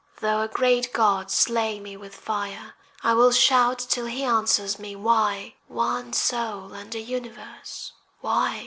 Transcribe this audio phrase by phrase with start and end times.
[0.19, 4.95] Though a great God slay me with fire I will shout till he answer me.
[4.95, 5.53] Why?
[5.67, 8.59] (One soul and a Universe, why?)